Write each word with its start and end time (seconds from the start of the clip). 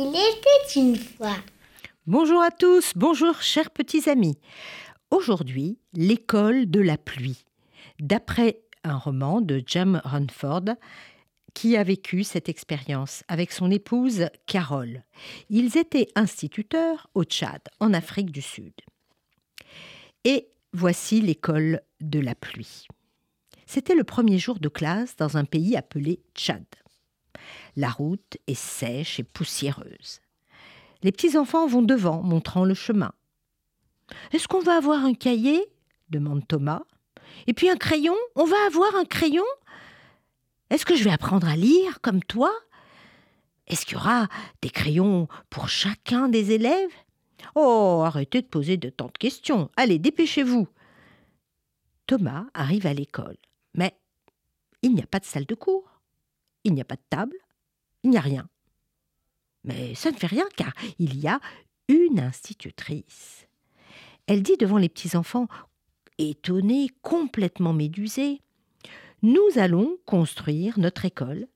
C'était 0.00 0.80
une 0.80 0.96
fois. 0.96 1.36
Bonjour 2.06 2.40
à 2.40 2.50
tous, 2.50 2.92
bonjour 2.96 3.42
chers 3.42 3.70
petits 3.70 4.08
amis. 4.08 4.38
Aujourd'hui, 5.10 5.78
l'école 5.92 6.70
de 6.70 6.80
la 6.80 6.96
pluie. 6.96 7.44
D'après 7.98 8.62
un 8.82 8.96
roman 8.96 9.42
de 9.42 9.62
Jam 9.66 10.00
Runford, 10.02 10.76
qui 11.52 11.76
a 11.76 11.82
vécu 11.82 12.24
cette 12.24 12.48
expérience 12.48 13.24
avec 13.28 13.52
son 13.52 13.70
épouse 13.70 14.28
Carole. 14.46 15.04
Ils 15.50 15.76
étaient 15.76 16.08
instituteurs 16.14 17.08
au 17.12 17.24
Tchad, 17.24 17.60
en 17.78 17.92
Afrique 17.92 18.30
du 18.30 18.40
Sud. 18.40 18.72
Et 20.24 20.48
voici 20.72 21.20
l'école 21.20 21.82
de 22.00 22.20
la 22.20 22.34
pluie. 22.34 22.86
C'était 23.66 23.94
le 23.94 24.04
premier 24.04 24.38
jour 24.38 24.60
de 24.60 24.68
classe 24.70 25.16
dans 25.16 25.36
un 25.36 25.44
pays 25.44 25.76
appelé 25.76 26.20
Tchad. 26.34 26.64
La 27.76 27.90
route 27.90 28.38
est 28.46 28.54
sèche 28.54 29.20
et 29.20 29.24
poussiéreuse. 29.24 30.20
Les 31.02 31.12
petits-enfants 31.12 31.66
vont 31.66 31.82
devant, 31.82 32.22
montrant 32.22 32.64
le 32.64 32.74
chemin. 32.74 33.12
Est-ce 34.32 34.48
qu'on 34.48 34.60
va 34.60 34.76
avoir 34.76 35.04
un 35.04 35.14
cahier? 35.14 35.64
demande 36.10 36.46
Thomas. 36.46 36.82
Et 37.46 37.54
puis 37.54 37.70
un 37.70 37.76
crayon? 37.76 38.16
On 38.34 38.44
va 38.44 38.56
avoir 38.66 38.94
un 38.96 39.04
crayon? 39.04 39.44
Est-ce 40.70 40.84
que 40.84 40.94
je 40.94 41.04
vais 41.04 41.12
apprendre 41.12 41.48
à 41.48 41.56
lire 41.56 42.00
comme 42.00 42.22
toi? 42.22 42.52
Est-ce 43.66 43.86
qu'il 43.86 43.96
y 43.96 44.00
aura 44.00 44.28
des 44.62 44.70
crayons 44.70 45.28
pour 45.48 45.68
chacun 45.68 46.28
des 46.28 46.52
élèves? 46.52 46.90
Oh, 47.54 48.02
arrêtez 48.04 48.42
de 48.42 48.46
poser 48.46 48.76
de 48.76 48.90
tant 48.90 49.06
de 49.06 49.18
questions. 49.18 49.70
Allez, 49.76 49.98
dépêchez-vous. 49.98 50.68
Thomas 52.06 52.46
arrive 52.54 52.86
à 52.86 52.94
l'école, 52.94 53.36
mais 53.74 53.96
il 54.82 54.94
n'y 54.94 55.02
a 55.02 55.06
pas 55.06 55.20
de 55.20 55.24
salle 55.24 55.46
de 55.46 55.54
cours, 55.54 55.89
il 56.64 56.74
n'y 56.74 56.80
a 56.80 56.84
pas 56.84 56.96
de 56.96 57.02
table, 57.10 57.36
il 58.02 58.10
n'y 58.10 58.16
a 58.16 58.22
rien. 58.22 58.48
Mais 59.64 59.94
ça 59.94 60.10
ne 60.10 60.16
fait 60.16 60.26
rien 60.26 60.46
car 60.56 60.72
il 60.98 61.18
y 61.18 61.28
a 61.28 61.40
une 61.88 62.20
institutrice. 62.20 63.46
Elle 64.26 64.42
dit 64.42 64.56
devant 64.56 64.78
les 64.78 64.88
petits-enfants, 64.88 65.48
étonnés, 66.18 66.88
complètement 67.02 67.72
médusés, 67.72 68.40
Nous 69.22 69.48
allons 69.56 69.98
construire 70.06 70.78
notre 70.78 71.04
école, 71.04 71.46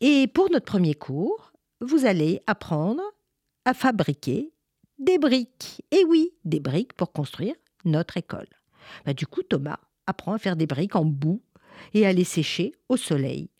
et 0.00 0.26
pour 0.26 0.50
notre 0.50 0.64
premier 0.64 0.94
cours, 0.94 1.52
vous 1.80 2.06
allez 2.06 2.40
apprendre 2.46 3.02
à 3.64 3.74
fabriquer 3.74 4.52
des 4.98 5.18
briques. 5.18 5.82
Et 5.90 6.04
oui, 6.04 6.32
des 6.44 6.60
briques 6.60 6.94
pour 6.94 7.12
construire 7.12 7.54
notre 7.84 8.16
école. 8.16 8.48
Bah, 9.04 9.14
du 9.14 9.26
coup, 9.26 9.42
Thomas 9.42 9.78
apprend 10.06 10.32
à 10.32 10.38
faire 10.38 10.56
des 10.56 10.66
briques 10.66 10.96
en 10.96 11.04
boue 11.04 11.42
et 11.92 12.06
à 12.06 12.12
les 12.12 12.24
sécher 12.24 12.72
au 12.88 12.96
soleil. 12.96 13.50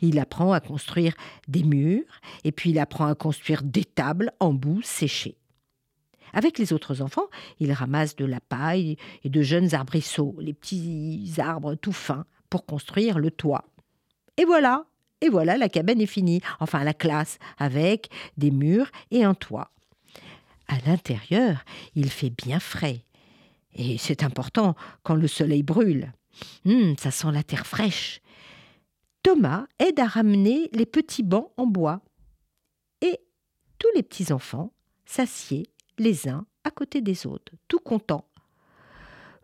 Il 0.00 0.18
apprend 0.18 0.52
à 0.52 0.60
construire 0.60 1.14
des 1.46 1.62
murs 1.62 2.20
et 2.44 2.52
puis 2.52 2.70
il 2.70 2.78
apprend 2.78 3.06
à 3.06 3.14
construire 3.14 3.62
des 3.62 3.84
tables 3.84 4.32
en 4.40 4.52
boue 4.52 4.82
séchée. 4.82 5.36
Avec 6.32 6.58
les 6.58 6.72
autres 6.72 7.00
enfants, 7.02 7.28
il 7.58 7.72
ramasse 7.72 8.16
de 8.16 8.24
la 8.24 8.40
paille 8.40 8.96
et 9.24 9.30
de 9.30 9.42
jeunes 9.42 9.74
arbrisseaux, 9.74 10.36
les 10.38 10.52
petits 10.52 11.32
arbres 11.38 11.74
tout 11.74 11.92
fins, 11.92 12.26
pour 12.50 12.66
construire 12.66 13.18
le 13.18 13.30
toit. 13.30 13.64
Et 14.36 14.44
voilà, 14.44 14.86
et 15.20 15.28
voilà, 15.28 15.56
la 15.56 15.68
cabane 15.68 16.00
est 16.00 16.06
finie, 16.06 16.40
enfin 16.60 16.84
la 16.84 16.94
classe, 16.94 17.38
avec 17.58 18.08
des 18.36 18.50
murs 18.50 18.90
et 19.10 19.24
un 19.24 19.34
toit. 19.34 19.70
À 20.68 20.76
l'intérieur, 20.86 21.64
il 21.94 22.10
fait 22.10 22.30
bien 22.30 22.60
frais. 22.60 23.04
Et 23.74 23.96
c'est 23.98 24.22
important 24.22 24.74
quand 25.02 25.14
le 25.14 25.28
soleil 25.28 25.62
brûle. 25.62 26.12
Hum, 26.66 26.94
ça 26.98 27.10
sent 27.10 27.32
la 27.32 27.42
terre 27.42 27.66
fraîche. 27.66 28.20
Thomas 29.22 29.66
aide 29.78 30.00
à 30.00 30.06
ramener 30.06 30.68
les 30.72 30.86
petits 30.86 31.22
bancs 31.22 31.52
en 31.56 31.66
bois. 31.66 32.00
Et 33.00 33.20
tous 33.78 33.88
les 33.94 34.02
petits 34.02 34.32
enfants 34.32 34.72
s'assiedent 35.04 35.70
les 35.98 36.28
uns 36.28 36.46
à 36.64 36.70
côté 36.70 37.00
des 37.00 37.26
autres, 37.26 37.52
tout 37.66 37.80
contents. 37.80 38.28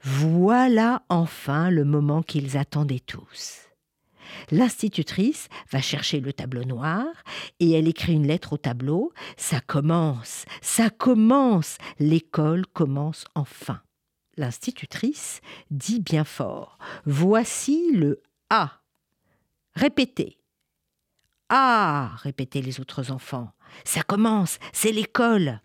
Voilà 0.02 1.02
enfin 1.08 1.70
le 1.70 1.84
moment 1.84 2.22
qu'ils 2.22 2.56
attendaient 2.56 3.00
tous. 3.00 3.64
L'institutrice 4.50 5.48
va 5.70 5.80
chercher 5.80 6.20
le 6.20 6.32
tableau 6.32 6.64
noir 6.64 7.06
et 7.60 7.72
elle 7.72 7.88
écrit 7.88 8.14
une 8.14 8.26
lettre 8.26 8.54
au 8.54 8.56
tableau. 8.56 9.12
Ça 9.36 9.60
commence, 9.60 10.44
ça 10.60 10.90
commence, 10.90 11.78
l'école 11.98 12.66
commence 12.66 13.24
enfin. 13.34 13.80
L'institutrice 14.36 15.40
dit 15.70 16.00
bien 16.00 16.24
fort 16.24 16.78
Voici 17.06 17.92
le 17.92 18.22
A. 18.50 18.83
Répétez. 19.74 20.38
Ah 21.48 22.12
répétaient 22.22 22.62
les 22.62 22.80
autres 22.80 23.10
enfants. 23.10 23.50
Ça 23.84 24.02
commence, 24.02 24.58
c'est 24.72 24.92
l'école. 24.92 25.60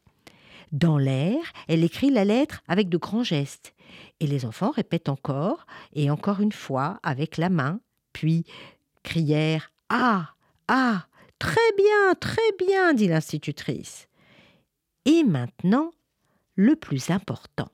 Dans 0.72 0.98
l'air, 0.98 1.40
elle 1.68 1.84
écrit 1.84 2.10
la 2.10 2.26
lettre 2.26 2.62
avec 2.68 2.90
de 2.90 2.98
grands 2.98 3.24
gestes. 3.24 3.74
Et 4.20 4.28
les 4.28 4.46
enfants 4.46 4.72
répètent 4.72 5.10
encore 5.10 5.66
et 5.94 6.12
encore 6.12 6.42
une 6.42 6.52
fois 6.52 7.00
avec 7.04 7.38
la 7.38 7.50
main 7.50 7.80
puis 8.14 8.46
crièrent 9.04 9.72
Ah 9.90 10.34
Ah 10.68 11.06
Très 11.40 11.72
bien, 11.78 12.16
très 12.20 12.52
bien, 12.60 12.94
dit 12.94 13.08
l'institutrice. 13.08 14.10
Et 15.06 15.24
maintenant, 15.24 15.92
le 16.56 16.76
plus 16.76 17.10
important. 17.12 17.70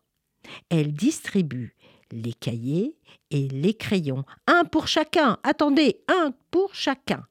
Elle 0.69 0.94
distribue 0.94 1.75
les 2.16 2.34
cahiers 2.34 2.98
et 3.31 3.48
les 3.48 3.74
crayons. 3.74 4.24
Un 4.48 4.66
pour 4.66 4.88
chacun. 4.88 5.38
Attendez, 5.44 6.02
un 6.08 6.34
pour 6.52 6.74
chacun. 6.74 7.26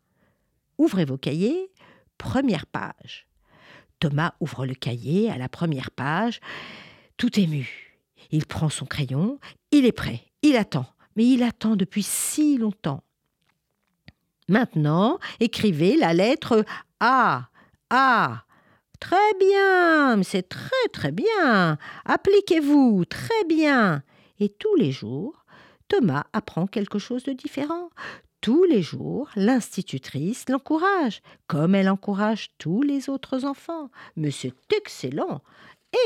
Ouvrez 0.79 1.05
vos 1.05 1.19
cahiers. 1.19 1.71
Première 2.19 2.67
page. 2.67 3.27
Thomas 3.99 4.35
ouvre 4.41 4.67
le 4.67 4.75
cahier 4.75 5.31
à 5.31 5.39
la 5.39 5.49
première 5.49 5.91
page, 5.91 6.41
tout 7.17 7.39
ému. 7.41 7.97
Il 8.31 8.47
prend 8.47 8.69
son 8.69 8.87
crayon, 8.87 9.39
il 9.71 9.87
est 9.87 9.93
prêt, 9.93 10.21
il 10.43 10.57
attend 10.57 10.87
mais 11.17 11.27
il 11.27 11.43
attend 11.43 11.77
depuis 11.77 12.03
si 12.03 12.59
longtemps. 12.59 13.03
Maintenant, 14.49 15.19
écrivez 15.41 15.97
la 15.97 16.13
lettre 16.13 16.65
A. 17.01 17.49
A. 17.91 18.45
Très 19.01 19.35
bien, 19.39 20.23
c'est 20.23 20.49
très 20.49 20.89
très 20.93 21.13
bien. 21.13 21.79
Appliquez-vous, 22.05 23.05
très 23.05 23.45
bien. 23.49 24.03
Et 24.41 24.49
tous 24.49 24.75
les 24.77 24.93
jours, 24.93 25.45
Thomas 25.89 26.25
apprend 26.33 26.67
quelque 26.67 26.99
chose 26.99 27.25
de 27.25 27.33
différent. 27.33 27.91
Tous 28.41 28.65
les 28.65 28.83
jours, 28.83 29.31
l'institutrice 29.37 30.49
l'encourage, 30.49 31.23
comme 31.47 31.75
elle 31.75 31.89
encourage 31.89 32.51
tous 32.59 32.83
les 32.83 33.09
autres 33.09 33.45
enfants. 33.45 33.91
Mais 34.17 34.31
c'est 34.31 34.55
excellent, 34.77 35.41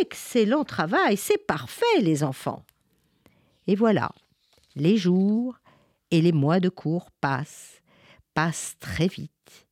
excellent 0.01 0.65
travail, 0.65 1.17
c'est 1.17 1.47
parfait 1.47 2.01
les 2.01 2.23
enfants. 2.23 2.65
Et 3.67 3.75
voilà, 3.75 4.13
les 4.77 4.97
jours 4.97 5.59
et 6.11 6.23
les 6.23 6.33
mois 6.33 6.61
de 6.61 6.69
cours 6.69 7.11
passent, 7.21 7.83
passent 8.35 8.77
très 8.79 9.09
vite, 9.09 9.67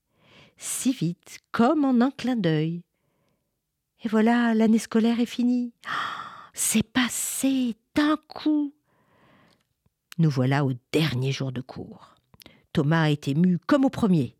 si 0.56 0.92
vite 0.92 1.38
comme 1.52 1.84
en 1.84 2.00
un 2.00 2.10
clin 2.10 2.36
d'œil. 2.36 2.82
Et 4.04 4.08
voilà, 4.08 4.54
l'année 4.54 4.78
scolaire 4.78 5.20
est 5.20 5.26
finie. 5.26 5.72
C'est 6.58 6.82
passé 6.82 7.76
d'un 7.94 8.16
coup. 8.28 8.72
Nous 10.18 10.30
voilà 10.30 10.64
au 10.64 10.72
dernier 10.90 11.30
jour 11.30 11.52
de 11.52 11.60
cours. 11.60 12.14
Thomas 12.72 13.10
été 13.10 13.32
ému 13.32 13.58
comme 13.66 13.84
au 13.84 13.90
premier. 13.90 14.34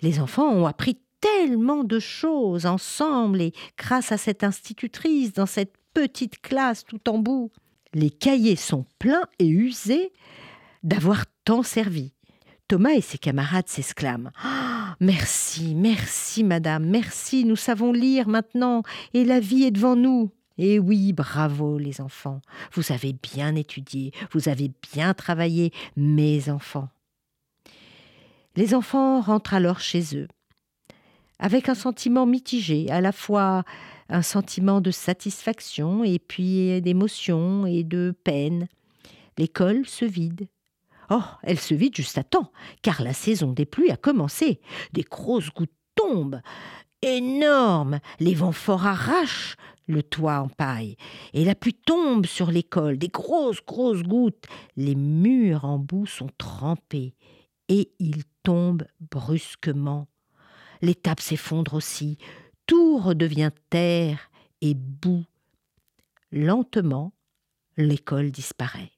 Les 0.00 0.18
enfants 0.18 0.50
ont 0.50 0.66
appris 0.66 0.98
tellement 1.20 1.84
de 1.84 2.00
choses 2.00 2.66
ensemble 2.66 3.40
et 3.40 3.52
grâce 3.78 4.10
à 4.10 4.16
cette 4.18 4.42
institutrice 4.42 5.32
dans 5.32 5.46
cette 5.46 5.74
petite 5.94 6.40
classe 6.40 6.84
tout 6.84 7.08
en 7.08 7.18
bout 7.18 7.52
les 7.94 8.10
cahiers 8.10 8.56
sont 8.56 8.86
pleins 8.98 9.26
et 9.38 9.46
usés 9.46 10.12
d'avoir 10.82 11.24
tant 11.44 11.62
servi. 11.62 12.12
Thomas 12.68 12.92
et 12.92 13.00
ses 13.00 13.18
camarades 13.18 13.68
s'exclament 13.68 14.30
ah, 14.42 14.96
Merci, 15.00 15.74
merci, 15.74 16.44
madame, 16.44 16.86
merci, 16.86 17.44
nous 17.44 17.56
savons 17.56 17.92
lire 17.92 18.28
maintenant, 18.28 18.82
et 19.14 19.24
la 19.24 19.40
vie 19.40 19.64
est 19.64 19.70
devant 19.70 19.96
nous. 19.96 20.30
Et 20.58 20.78
oui, 20.78 21.12
bravo, 21.12 21.78
les 21.78 22.00
enfants, 22.00 22.40
vous 22.72 22.92
avez 22.92 23.14
bien 23.14 23.54
étudié, 23.54 24.12
vous 24.32 24.48
avez 24.48 24.70
bien 24.92 25.14
travaillé, 25.14 25.72
mes 25.96 26.50
enfants. 26.50 26.88
Les 28.56 28.74
enfants 28.74 29.20
rentrent 29.20 29.54
alors 29.54 29.80
chez 29.80 30.16
eux, 30.16 30.28
avec 31.38 31.68
un 31.68 31.74
sentiment 31.74 32.26
mitigé, 32.26 32.90
à 32.90 33.00
la 33.00 33.12
fois 33.12 33.64
un 34.08 34.22
sentiment 34.22 34.80
de 34.80 34.90
satisfaction 34.90 36.04
et 36.04 36.18
puis 36.18 36.80
d'émotion 36.82 37.64
et 37.66 37.82
de 37.82 38.14
peine. 38.24 38.68
L'école 39.38 39.86
se 39.86 40.04
vide. 40.04 40.48
Oh, 41.08 41.22
elle 41.42 41.58
se 41.58 41.74
vide 41.74 41.96
juste 41.96 42.18
à 42.18 42.24
temps, 42.24 42.52
car 42.82 43.02
la 43.02 43.14
saison 43.14 43.52
des 43.52 43.64
pluies 43.64 43.90
a 43.90 43.96
commencé. 43.96 44.60
Des 44.92 45.02
grosses 45.02 45.50
gouttes 45.50 45.72
tombent, 45.94 46.40
énormes, 47.02 48.00
les 48.20 48.34
vents 48.34 48.52
forts 48.52 48.86
arrachent 48.86 49.56
le 49.86 50.02
toit 50.02 50.40
en 50.40 50.48
paille, 50.48 50.96
et 51.32 51.44
la 51.44 51.54
pluie 51.54 51.74
tombe 51.74 52.26
sur 52.26 52.50
l'école, 52.50 52.98
des 52.98 53.08
grosses, 53.08 53.64
grosses 53.64 54.02
gouttes. 54.02 54.46
Les 54.76 54.94
murs 54.94 55.64
en 55.64 55.78
boue 55.78 56.06
sont 56.06 56.30
trempés, 56.38 57.14
et 57.68 57.92
ils 57.98 58.24
tombent 58.42 58.86
brusquement. 59.10 60.08
Les 60.80 60.94
tables 60.94 61.22
s'effondrent 61.22 61.74
aussi, 61.74 62.18
tout 62.66 62.98
redevient 62.98 63.50
terre 63.70 64.30
et 64.60 64.74
boue. 64.74 65.24
Lentement, 66.30 67.12
l'école 67.76 68.30
disparaît. 68.30 68.92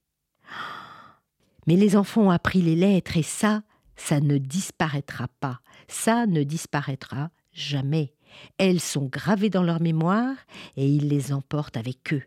Mais 1.67 1.77
les 1.77 1.97
enfants 1.97 2.23
ont 2.23 2.31
appris 2.31 2.63
les 2.63 2.77
lettres 2.77 3.17
et 3.17 3.23
ça, 3.23 3.63
ça 3.97 4.21
ne 4.21 4.39
disparaîtra 4.39 5.29
pas. 5.41 5.61
Ça 5.89 6.27
ne 6.27 6.43
disparaîtra 6.43 7.31
jamais. 7.53 8.15
Elles 8.59 8.81
sont 8.81 9.07
gravées 9.07 9.51
dans 9.51 9.63
leur 9.63 9.81
mémoire 9.81 10.37
et 10.77 10.87
ils 10.89 11.09
les 11.09 11.33
emportent 11.33 11.77
avec 11.77 12.13
eux. 12.13 12.23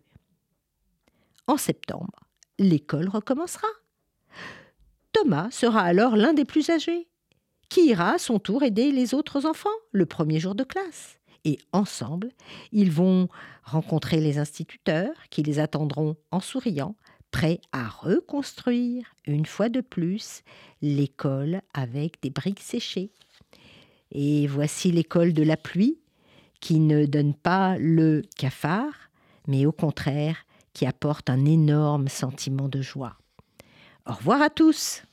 En 1.47 1.57
septembre, 1.57 2.11
l'école 2.59 3.07
recommencera. 3.07 3.67
Thomas 5.13 5.49
sera 5.51 5.81
alors 5.81 6.15
l'un 6.15 6.33
des 6.33 6.45
plus 6.45 6.69
âgés, 6.69 7.07
qui 7.69 7.87
ira 7.87 8.11
à 8.11 8.17
son 8.17 8.39
tour 8.39 8.63
aider 8.63 8.91
les 8.91 9.13
autres 9.13 9.45
enfants 9.45 9.69
le 9.91 10.05
premier 10.05 10.39
jour 10.39 10.55
de 10.55 10.63
classe. 10.63 11.17
Et 11.45 11.57
ensemble, 11.71 12.31
ils 12.71 12.91
vont 12.91 13.29
rencontrer 13.63 14.19
les 14.19 14.37
instituteurs 14.37 15.15
qui 15.29 15.43
les 15.43 15.59
attendront 15.59 16.17
en 16.31 16.39
souriant, 16.39 16.95
prêts 17.31 17.61
à 17.71 17.87
reconstruire 17.87 19.05
une 19.25 19.45
fois 19.45 19.69
de 19.69 19.81
plus 19.81 20.41
l'école 20.81 21.61
avec 21.73 22.21
des 22.21 22.29
briques 22.29 22.61
séchées. 22.61 23.11
Et 24.11 24.47
voici 24.47 24.91
l'école 24.91 25.33
de 25.33 25.43
la 25.43 25.57
pluie, 25.57 25.99
qui 26.59 26.79
ne 26.79 27.05
donne 27.05 27.33
pas 27.33 27.77
le 27.77 28.23
cafard, 28.37 28.93
mais 29.47 29.65
au 29.65 29.71
contraire, 29.71 30.37
qui 30.73 30.85
apporte 30.85 31.29
un 31.29 31.45
énorme 31.45 32.07
sentiment 32.07 32.67
de 32.69 32.81
joie. 32.81 33.17
Au 34.05 34.13
revoir 34.13 34.41
à 34.41 34.49
tous. 34.49 35.03